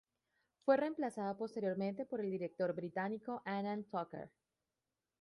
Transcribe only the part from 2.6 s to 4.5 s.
británico Anand Tucker.